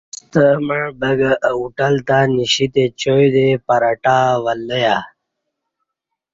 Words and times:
ستمع 0.17 0.83
بگہ 0.99 1.31
اہ 1.47 1.51
ہوٹل 1.57 1.95
تہ 2.07 2.17
نیشیتہ 2.35 2.83
چائ 2.99 3.23
دے 3.33 3.45
پراٹہ 3.65 4.17
ولہ 4.43 4.77
یا 4.83 4.97